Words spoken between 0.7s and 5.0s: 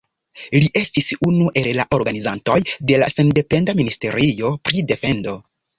estis unu el la organizantoj de la sendependa ministerio pri